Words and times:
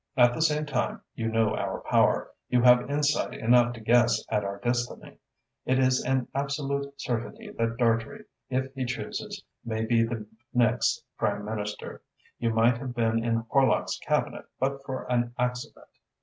"At 0.17 0.33
the 0.33 0.41
same 0.41 0.65
time, 0.65 1.01
you 1.13 1.27
know 1.27 1.55
our 1.55 1.81
power, 1.81 2.31
you 2.49 2.63
have 2.63 2.89
insight 2.89 3.35
enough 3.35 3.73
to 3.73 3.79
guess 3.79 4.25
at 4.29 4.43
our 4.43 4.57
destiny. 4.57 5.19
It 5.63 5.77
is 5.77 6.03
an 6.03 6.27
absolute 6.33 6.99
certainty 6.99 7.51
that 7.51 7.77
Dartrey, 7.77 8.25
if 8.49 8.73
he 8.73 8.83
chooses, 8.83 9.43
may 9.63 9.85
be 9.85 10.01
the 10.01 10.25
next 10.55 11.03
Prime 11.19 11.45
Minister. 11.45 12.01
You 12.39 12.49
might 12.49 12.79
have 12.79 12.95
been 12.95 13.23
in 13.23 13.43
Horlock's 13.43 13.99
Cabinet 13.99 14.45
but 14.59 14.83
for 14.83 15.03
an 15.03 15.35
accident. 15.37 15.85